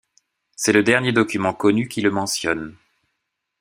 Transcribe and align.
C'est 0.55 0.71
le 0.71 0.81
dernier 0.81 1.11
document 1.11 1.53
connu 1.53 1.87
qui 1.87 2.01
le 2.01 2.09
mentionne. 2.09 2.75